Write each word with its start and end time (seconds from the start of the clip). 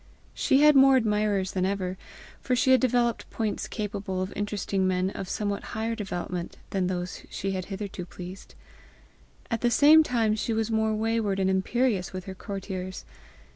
She 0.33 0.61
had 0.61 0.75
more 0.75 0.95
admirers 0.97 1.51
than 1.51 1.63
ever, 1.63 1.95
for 2.39 2.55
she 2.55 2.71
had 2.71 2.81
developed 2.81 3.29
points 3.29 3.67
capable 3.67 4.23
of 4.23 4.33
interesting 4.35 4.87
men 4.87 5.11
of 5.11 5.29
somewhat 5.29 5.61
higher 5.77 5.93
development 5.93 6.57
than 6.71 6.87
those 6.87 7.21
she 7.29 7.51
had 7.51 7.65
hitherto 7.65 8.07
pleased. 8.07 8.55
At 9.51 9.61
the 9.61 9.69
same 9.69 10.01
time 10.01 10.33
she 10.33 10.53
was 10.53 10.71
more 10.71 10.95
wayward 10.95 11.39
and 11.39 11.51
imperious 11.51 12.13
with 12.13 12.25
her 12.25 12.33
courtiers. 12.33 13.05